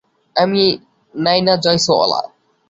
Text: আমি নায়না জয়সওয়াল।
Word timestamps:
আমি 0.35 0.63
নায়না 1.13 1.53
জয়সওয়াল। 1.63 2.13